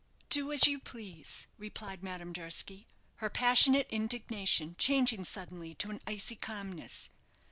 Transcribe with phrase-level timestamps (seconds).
[0.31, 6.37] "Do as you please," replied Madame Durski, her passionate indignation changing suddenly to an icy
[6.37, 7.11] calmness.